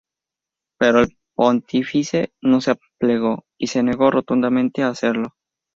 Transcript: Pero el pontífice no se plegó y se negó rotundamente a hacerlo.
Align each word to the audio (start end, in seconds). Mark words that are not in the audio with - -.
Pero 0.79 1.01
el 1.01 1.15
pontífice 1.35 2.33
no 2.41 2.59
se 2.59 2.73
plegó 2.97 3.45
y 3.59 3.67
se 3.67 3.83
negó 3.83 4.09
rotundamente 4.09 4.81
a 4.81 4.87
hacerlo. 4.87 5.35